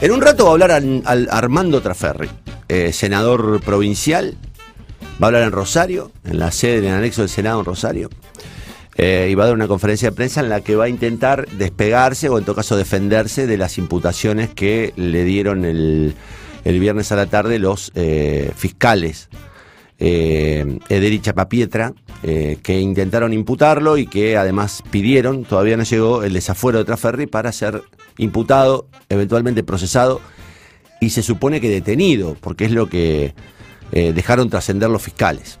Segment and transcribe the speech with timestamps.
[0.00, 2.28] En un rato va a hablar al, Armando Traferri,
[2.68, 4.36] eh, senador provincial.
[5.20, 8.08] Va a hablar en Rosario, en la sede, en el anexo del Senado en Rosario.
[8.96, 11.48] Eh, y va a dar una conferencia de prensa en la que va a intentar
[11.48, 16.14] despegarse o en todo caso defenderse de las imputaciones que le dieron el,
[16.64, 19.28] viernes a la tarde los eh, fiscales
[19.98, 21.92] eh, Ederi Chapapietra,
[22.22, 27.50] que intentaron imputarlo y que además pidieron, todavía no llegó, el desafuero de Traferri para
[27.52, 27.82] ser
[28.18, 30.20] imputado, eventualmente procesado
[31.00, 33.34] y se supone que detenido, porque es lo que
[33.92, 35.58] eh, dejaron trascender los fiscales.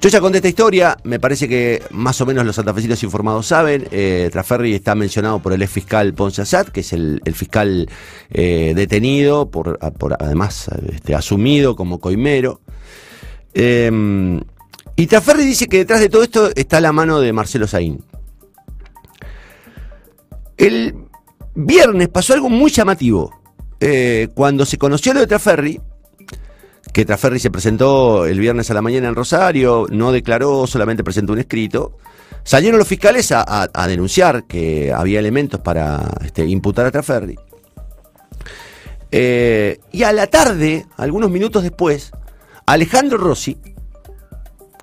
[0.00, 3.86] Yo ya conté esta historia, me parece que más o menos los santafesinos informados saben.
[3.90, 7.86] Eh, Traferri está mencionado por el ex fiscal Ponce Assad, que es el, fiscal
[8.30, 9.78] detenido, por,
[10.18, 12.62] además este, asumido como coimero.
[13.52, 14.40] Em,
[14.96, 18.04] y Traferri dice que detrás de todo esto está la mano de Marcelo Saín.
[20.56, 20.94] El
[21.54, 23.40] viernes pasó algo muy llamativo.
[23.80, 25.80] Eh, cuando se conoció lo de Traferri,
[26.92, 31.32] que Traferri se presentó el viernes a la mañana en Rosario, no declaró, solamente presentó
[31.32, 31.96] un escrito,
[32.42, 37.38] salieron los fiscales a, denunciar que había elementos para este, imputar a Traferri.
[39.12, 42.12] Eh, y a la tarde, algunos minutos después,
[42.66, 43.58] Alejandro Rossi,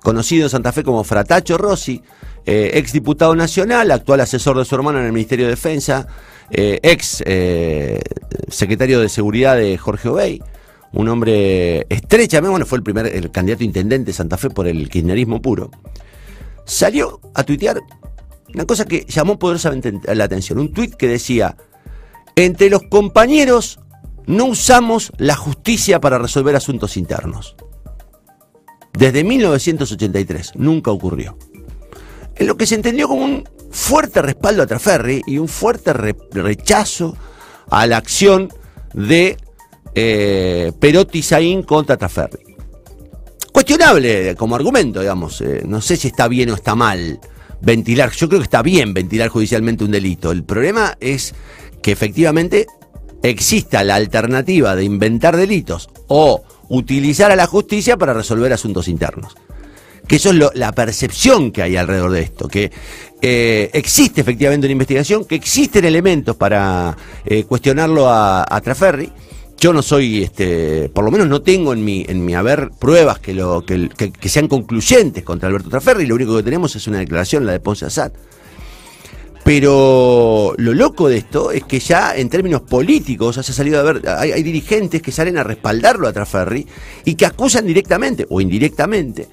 [0.02, 2.02] conocido en Santa Fe como Fratacho Rossi,
[2.44, 6.06] eh, ex diputado nacional, actual asesor de su hermano en el Ministerio de Defensa,
[6.50, 8.00] eh, ex eh,
[8.48, 10.42] secretario de Seguridad de Jorge Obey,
[10.92, 14.88] un hombre estrechamente, bueno, fue el primer el candidato intendente de Santa Fe por el
[14.88, 15.70] kirchnerismo puro,
[16.64, 17.80] salió a tuitear
[18.54, 21.56] una cosa que llamó poderosamente la atención, un tuit que decía,
[22.34, 23.80] entre los compañeros
[24.26, 27.56] no usamos la justicia para resolver asuntos internos.
[28.92, 31.36] Desde 1983 nunca ocurrió.
[32.38, 37.16] En lo que se entendió como un fuerte respaldo a Traferri y un fuerte rechazo
[37.68, 38.48] a la acción
[38.94, 39.36] de
[39.94, 42.56] eh, Perotti Saín contra Traferri.
[43.52, 45.40] Cuestionable como argumento, digamos.
[45.40, 47.18] Eh, no sé si está bien o está mal
[47.60, 48.12] ventilar.
[48.12, 50.30] Yo creo que está bien ventilar judicialmente un delito.
[50.30, 51.34] El problema es
[51.82, 52.66] que efectivamente
[53.22, 59.34] exista la alternativa de inventar delitos o utilizar a la justicia para resolver asuntos internos.
[60.08, 62.72] Que eso es la percepción que hay alrededor de esto, que
[63.20, 66.96] eh, existe efectivamente una investigación, que existen elementos para
[67.26, 69.12] eh, cuestionarlo a, Traferri.
[69.60, 73.18] Yo no soy, este, por lo menos no tengo en mi, en mi haber pruebas
[73.18, 77.00] que, lo, que, que, sean concluyentes contra Alberto Traferri, lo único que tenemos es una
[77.00, 78.12] declaración, la de Ponce Assad.
[79.48, 84.06] Pero lo loco de esto es que ya en términos políticos ha salido a ver,
[84.06, 86.66] hay, dirigentes que salen a respaldarlo a Traferri
[87.04, 89.26] y que acusan directamente o indirectamente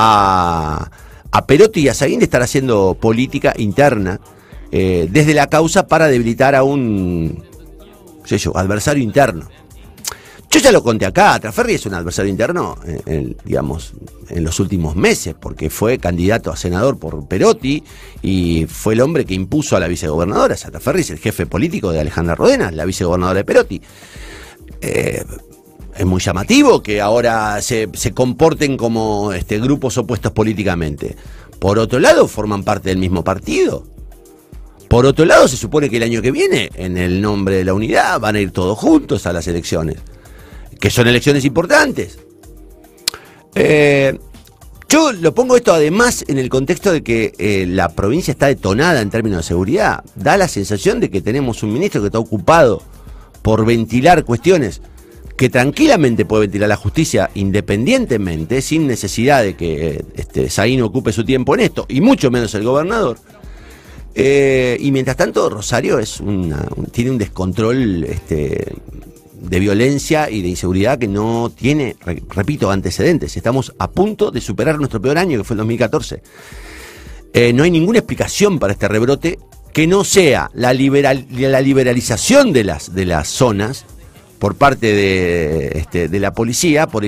[0.00, 4.20] a, Perotti y a Saguín de estar haciendo política interna
[4.72, 7.44] eh, desde la causa para debilitar a un
[8.54, 9.48] adversario interno.
[10.52, 13.92] Yo ya lo conté acá, Traferri es un adversario interno, en, digamos,
[14.28, 17.84] en los últimos meses, porque fue candidato a senador por Perotti
[18.20, 20.56] y fue el hombre que impuso a la vicegobernadora.
[20.56, 23.80] Traferri es el jefe político de Alejandra Rodena, la vicegobernadora de Perotti.
[24.80, 25.22] Eh,
[25.96, 31.16] es muy llamativo que ahora se, comporten como este, grupos opuestos políticamente.
[31.58, 33.86] Por otro lado, forman parte del mismo partido.
[34.88, 37.74] Por otro lado, se supone que el año que viene, en el nombre de la
[37.74, 39.98] unidad, van a ir todos juntos a las elecciones
[40.80, 42.18] que son elecciones importantes.
[43.54, 44.18] Eh,
[44.88, 49.00] yo lo pongo esto además en el contexto de que eh, la provincia está detonada
[49.02, 50.02] en términos de seguridad.
[50.16, 52.82] Da la sensación de que tenemos un ministro que está ocupado
[53.42, 54.80] por ventilar cuestiones
[55.40, 61.54] que tranquilamente puede ventilar la justicia independientemente, sin necesidad de que este, ocupe su tiempo
[61.54, 63.16] en esto, y mucho menos el gobernador.
[64.14, 66.22] Eh, y mientras tanto, Rosario es
[66.92, 68.74] tiene un descontrol este,
[69.32, 71.96] de violencia y de inseguridad que no tiene,
[72.28, 73.34] repito, antecedentes.
[73.34, 76.22] Estamos a punto de superar nuestro peor año, que fue el 2014.
[77.32, 79.38] Eh, no hay ninguna explicación para este rebrote
[79.72, 83.86] que no sea la, liberal, la liberalización de las, de las zonas
[84.40, 87.04] por parte de, este, de la policía, por,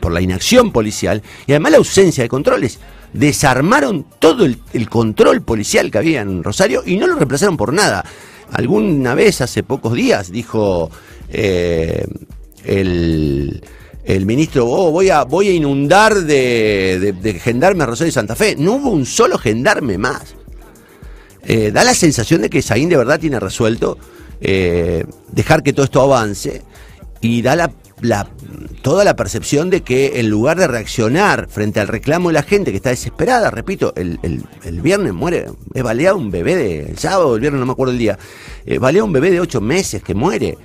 [0.00, 2.80] por la inacción policial y además la ausencia de controles.
[3.12, 7.74] Desarmaron todo el, el control policial que había en Rosario y no lo reemplazaron por
[7.74, 8.04] nada.
[8.52, 10.90] Alguna vez, hace pocos días, dijo
[11.28, 12.06] eh,
[12.64, 13.60] el,
[14.24, 18.56] ministro, oh, voy, a, voy a inundar de, de, gendarme Rosario y Santa Fe.
[18.58, 20.34] No hubo un solo gendarme más.
[21.44, 23.98] Eh, da la sensación de que Saín de verdad tiene resuelto
[24.44, 26.62] eh, dejar que todo esto avance
[27.22, 28.28] y da la,
[28.82, 32.72] toda la percepción de que en lugar de reaccionar frente al reclamo de la gente
[32.72, 34.18] que está desesperada, repito, el,
[34.82, 37.98] viernes muere, es baleado un bebé de, el sábado, el viernes no me acuerdo el
[37.98, 38.18] día,
[38.66, 40.58] eh, balea un bebé de ocho meses que muere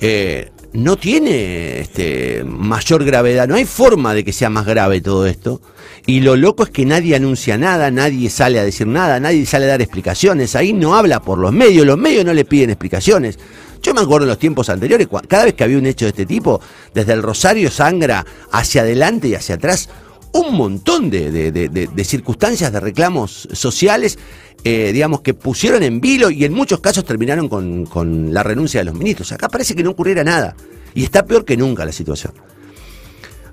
[0.00, 5.26] eh, no tiene este, mayor gravedad, no hay forma de que sea más grave todo
[5.26, 5.60] esto.
[6.06, 9.66] Y lo loco es que nadie anuncia nada, nadie sale a decir nada, nadie sale
[9.66, 10.56] a dar explicaciones.
[10.56, 13.38] Ahí no habla por los medios, los medios no le piden explicaciones.
[13.82, 16.26] Yo me acuerdo en los tiempos anteriores, cada vez que había un hecho de este
[16.26, 16.60] tipo,
[16.94, 19.88] desde el Rosario sangra hacia adelante y hacia atrás
[20.32, 24.18] un montón de, circunstancias, de reclamos sociales,
[24.64, 28.80] eh, digamos, que pusieron en vilo y en muchos casos terminaron con, con la renuncia
[28.80, 29.32] de los ministros.
[29.32, 30.54] Acá parece que no ocurriera nada
[30.94, 32.32] y está peor que nunca la situación.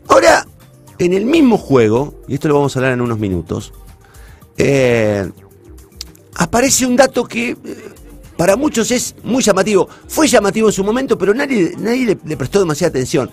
[0.08, 0.46] Ahora,
[0.98, 3.74] en el mismo juego, y esto lo vamos a hablar en unos minutos,
[4.58, 5.30] eh,
[6.36, 7.58] aparece un dato que eh,
[8.38, 9.88] para muchos es muy llamativo.
[10.08, 13.30] Fue llamativo en su momento, pero nadie, nadie le, prestó demasiada atención.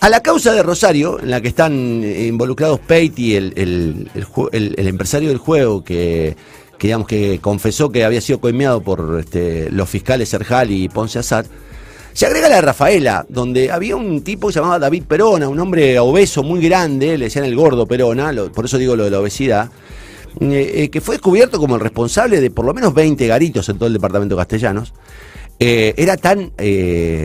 [0.00, 1.72] A la causa de Rosario, en la que están
[2.04, 6.36] involucrados Peiti, el, el, empresario del juego, que,
[6.80, 11.46] digamos que confesó que había sido coimeado por este, los fiscales Serjal y Ponce Assad,
[12.12, 15.58] se agrega la de Rafaela, donde había un tipo que se llamaba David Perona, un
[15.58, 19.20] hombre obeso muy grande, le decían el gordo Perona, por eso digo lo de la
[19.20, 19.70] obesidad,
[20.40, 23.78] eh, eh, que fue descubierto como el responsable de por lo menos 20 garitos en
[23.78, 24.92] todo el departamento de Castellanos.
[25.60, 26.52] Eh, era tan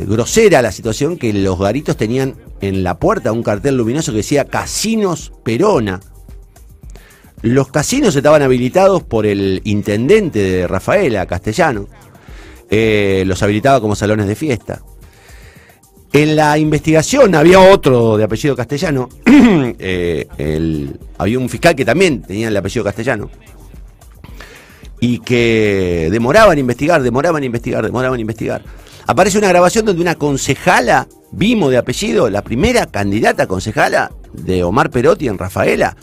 [0.08, 4.46] grosera la situación que los garitos tenían en la puerta un cartel luminoso que decía
[4.46, 6.00] Casinos Perona.
[7.42, 11.88] Los casinos estaban habilitados por el intendente de Rafaela, Castellano.
[12.70, 14.82] los habilitaba como salones de fiesta.
[16.14, 20.28] En la investigación había otro de apellido castellano, eh,
[21.18, 23.32] había un fiscal que también tenía el apellido castellano,
[25.06, 28.64] y que demoraban en investigar, demoraban en investigar, demoraban en investigar.
[29.06, 34.92] Aparece una grabación donde una concejala, Vimo de apellido, la primera candidata concejala de Omar
[34.92, 35.98] Perotti en Rafaela,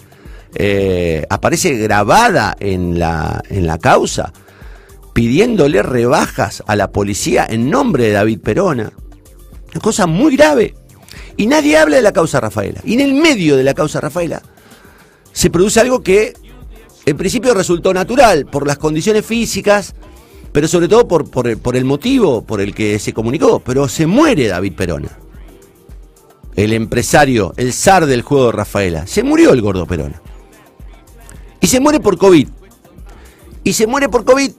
[0.55, 4.35] eh, aparece grabada en la, en la causa,
[5.15, 8.93] pidiéndole rebajas a la policía en nombre de David Perona.
[9.71, 10.75] Una cosa muy grave.
[11.39, 12.83] Y nadie habla de la causa Rafaela.
[12.85, 14.43] Y en el medio de la causa Rafaela
[15.33, 16.35] se produce algo que
[17.07, 19.95] en principio resultó natural por las condiciones físicas,
[20.53, 23.61] pero sobre todo por, el, el motivo por el que se comunicó.
[23.61, 25.19] Pero se muere David Perona.
[26.57, 29.07] El empresario, el zar del juego de Rafaela.
[29.07, 30.21] Se murió el gordo Perona.
[31.61, 32.49] Y se muere por COVID.
[33.65, 34.53] Y se muere por COVID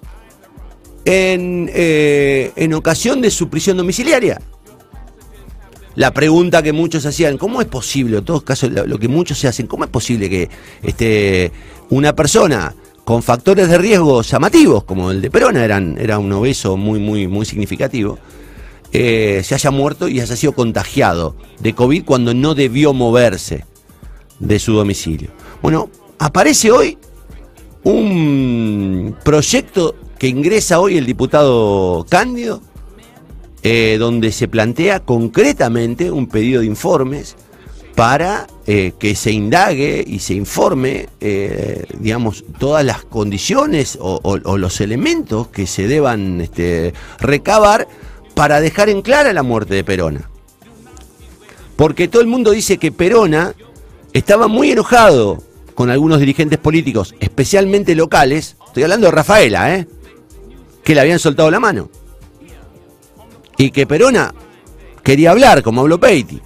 [1.05, 4.39] en, eh, en ocasión de su prisión domiciliaria
[5.95, 9.47] la pregunta que muchos hacían, ¿cómo es posible, en todos casos lo, que muchos se
[9.47, 10.49] hacen, cómo es posible que
[10.81, 11.51] este,
[11.89, 12.73] una persona
[13.03, 17.27] con factores de riesgo llamativos, como el de Perona, eran, era un obeso muy, muy,
[17.27, 18.19] muy significativo,
[18.93, 23.65] eh, se haya muerto y haya sido contagiado de COVID cuando no debió moverse
[24.39, 25.29] de su domicilio?
[25.61, 25.89] Bueno,
[26.19, 26.97] aparece hoy
[27.83, 32.61] un proyecto que ingresa hoy el diputado Cándido,
[33.63, 37.36] eh, donde se plantea concretamente un pedido de informes
[37.94, 44.81] para eh, que se indague y se informe, eh, digamos, todas las condiciones o, los
[44.81, 47.88] elementos que se deban este, recabar
[48.34, 50.28] para dejar en clara la muerte de Perona.
[51.75, 53.54] Porque todo el mundo dice que Perona
[54.12, 55.44] estaba muy enojado
[55.75, 59.86] con algunos dirigentes políticos, especialmente locales, estoy hablando de Rafaela,
[60.84, 61.92] que le habían soltado la mano
[63.62, 64.34] y que Perona
[65.04, 66.41] quería hablar, como habló Peiti.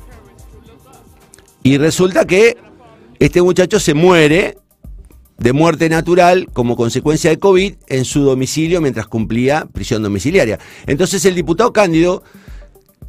[1.63, 2.57] Y resulta que
[3.19, 4.57] este muchacho se muere
[5.38, 10.60] de muerte natural como consecuencia de COVID en su domicilio mientras cumplía prisión domiciliaria.
[10.88, 12.22] Entonces el diputado Cándido,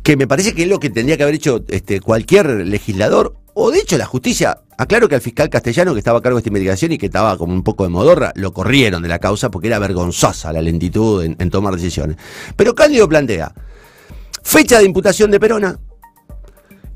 [0.04, 3.72] que me parece que es lo que tendría que haber hecho este, cualquier legislador, o
[3.72, 6.50] de hecho la justicia, aclaro que al fiscal castellano que estaba a cargo de esta
[6.50, 9.66] investigación y que estaba como un poco de modorra, lo corrieron de la causa porque
[9.66, 12.18] era vergonzosa la lentitud en tomar decisiones.
[12.54, 13.52] Pero Cándido plantea,
[14.46, 15.76] Fecha de imputación de Perona.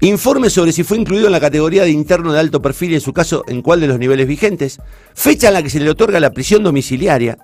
[0.03, 3.01] Informe sobre si fue incluido en la categoría de interno de alto perfil y en
[3.01, 4.79] su caso en cuál de los niveles vigentes.
[5.15, 7.39] Fecha en la que se le otorga la prisión domiciliaria.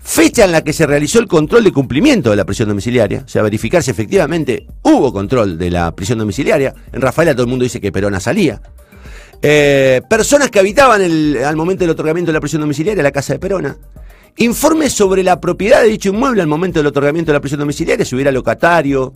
[0.00, 3.22] Fecha en la que se realizó el control de cumplimiento de la prisión domiciliaria.
[3.24, 6.74] O sea, verificar si efectivamente hubo control de la prisión domiciliaria.
[6.92, 8.60] En Rafaela todo el mundo dice que Perona salía.
[9.40, 13.38] Eh, personas que habitaban al momento del otorgamiento de la prisión domiciliaria la casa de
[13.38, 13.76] Perona.
[14.36, 18.04] Informe sobre la propiedad de dicho inmueble al momento del otorgamiento de la prisión domiciliaria,
[18.04, 19.12] si hubiera locatario.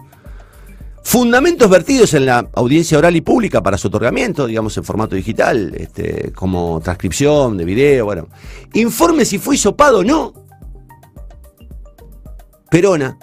[1.02, 5.72] Fundamentos vertidos en la audiencia oral y pública para su otorgamiento, digamos en formato digital,
[5.76, 8.28] este, como transcripción de video, bueno.
[8.74, 10.34] Informe si fue hisopado o no.
[12.70, 13.16] Perona.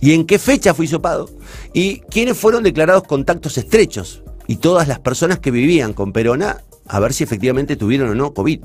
[0.00, 1.30] ¿Y en qué fecha fue hisopado?
[1.72, 4.22] ¿Y quiénes fueron declarados contactos estrechos?
[4.46, 8.34] Y todas las personas que vivían con Perona a ver si efectivamente tuvieron o no
[8.34, 8.62] COVID.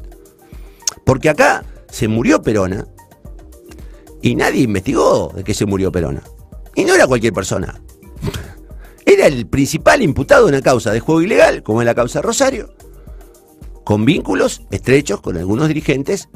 [1.05, 2.87] Porque acá se murió Perona
[4.21, 6.23] Y nadie investigó de que se murió Perona.
[6.75, 7.81] Y no era cualquier persona.
[9.05, 12.75] Era el principal imputado en una causa de juego ilegal, como es la causa Rosario,
[13.83, 16.29] con vínculos estrechos con algunos dirigentes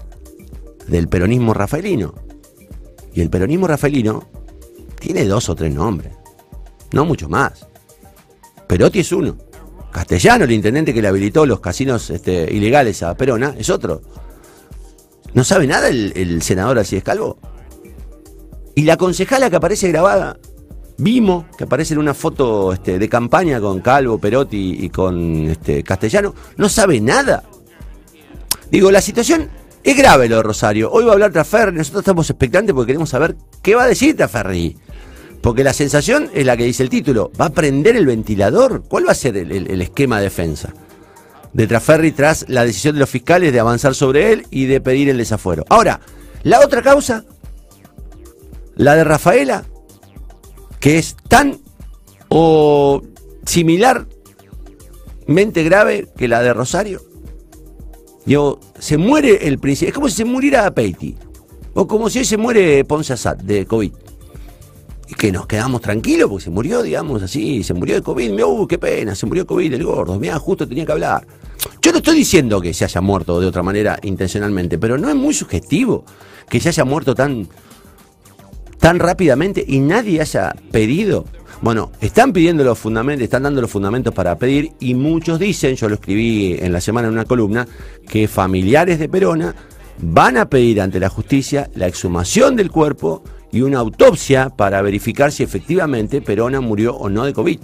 [0.88, 2.16] del peronismo rafaelino.
[3.14, 4.28] Y el peronismo rafaelino
[5.00, 6.14] tiene dos o tres nombres,
[6.92, 7.68] no mucho más.
[8.68, 9.38] Perotti es uno.
[9.94, 14.02] Castellano, el intendente que le habilitó los casinos este, ilegales a Perona, es otro.
[15.34, 17.38] ¿No sabe nada el, senador así es calvo?
[18.76, 20.38] Y la concejala que aparece grabada,
[20.98, 25.84] Vimo, que aparece en una foto este, de campaña con Calvo, Perotti y con este,
[25.84, 27.44] Castellano, no sabe nada.
[28.70, 29.50] Digo, la situación
[29.84, 30.92] es grave lo de Rosario.
[30.92, 34.16] Hoy va a hablar Traferri, nosotros estamos expectantes porque queremos saber qué va a decir
[34.16, 34.76] Traferri.
[35.44, 37.30] Porque la sensación es la que dice el título.
[37.40, 38.86] ¿Va a prender el ventilador?
[38.88, 40.74] ¿Cuál va a ser el, esquema de defensa?
[41.52, 45.10] De Traferri tras la decisión de los fiscales de avanzar sobre él y de pedir
[45.10, 45.66] el desafuero.
[45.68, 46.00] Ahora,
[46.44, 47.26] la otra causa,
[48.76, 49.66] la de Rafaela,
[50.80, 51.60] que es tan
[52.30, 53.02] o
[53.46, 54.08] similarmente
[55.66, 57.02] grave que la de Rosario.
[58.26, 59.90] Yo, se muere el príncipe.
[59.90, 61.18] Es como si se muriera Peiti.
[61.74, 63.92] O como si hoy se muere Ponce Assad de COVID
[65.18, 68.68] que nos quedamos tranquilos porque se murió, digamos así, se murió de COVID, me, uh,
[68.68, 71.26] qué pena, se murió COVID el gordo, mira, justo tenía que hablar.
[71.82, 75.16] Yo no estoy diciendo que se haya muerto de otra manera intencionalmente, pero no es
[75.16, 76.06] muy sugestivo
[76.50, 77.48] que se haya muerto tan,
[78.80, 81.26] tan rápidamente y nadie haya pedido.
[81.62, 85.88] Bueno, están pidiendo los fundamentos, están dando los fundamentos para pedir y muchos dicen, yo
[85.88, 87.68] lo escribí en la semana en una columna,
[88.08, 89.56] que familiares de Perona
[90.00, 95.32] van a pedir ante la justicia la exhumación del cuerpo y una autopsia para verificar
[95.32, 97.60] si efectivamente Perona murió o no de COVID.